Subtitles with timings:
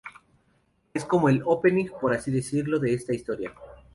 [0.95, 3.53] Es como el "opening" por así decirlo, de esta historia.